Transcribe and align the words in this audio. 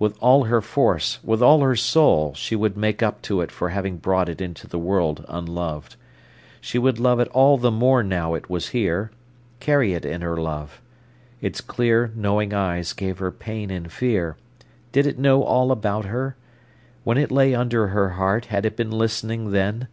With 0.00 0.16
all 0.20 0.46
her 0.46 0.60
force, 0.60 1.20
with 1.22 1.40
all 1.40 1.60
her 1.60 1.76
soul 1.76 2.34
she 2.34 2.56
would 2.56 2.76
make 2.76 3.04
up 3.04 3.22
to 3.22 3.40
it 3.40 3.52
for 3.52 3.68
having 3.68 3.98
brought 3.98 4.28
it 4.28 4.40
into 4.40 4.66
the 4.66 4.80
world 4.80 5.24
unloved. 5.28 5.94
She 6.60 6.76
would 6.76 6.98
love 6.98 7.20
it 7.20 7.28
all 7.28 7.56
the 7.56 7.70
more 7.70 8.02
now 8.02 8.34
it 8.34 8.50
was 8.50 8.70
here; 8.70 9.12
carry 9.60 9.92
it 9.92 10.04
in 10.04 10.22
her 10.22 10.36
love. 10.36 10.80
Its 11.40 11.60
clear, 11.60 12.10
knowing 12.16 12.52
eyes 12.52 12.92
gave 12.92 13.18
her 13.20 13.30
pain 13.30 13.70
and 13.70 13.92
fear. 13.92 14.36
Did 14.90 15.06
it 15.06 15.20
know 15.20 15.44
all 15.44 15.70
about 15.70 16.06
her? 16.06 16.34
When 17.04 17.16
it 17.16 17.30
lay 17.30 17.54
under 17.54 17.86
her 17.86 18.08
heart, 18.08 18.46
had 18.46 18.66
it 18.66 18.74
been 18.76 18.90
listening 18.90 19.52
then? 19.52 19.86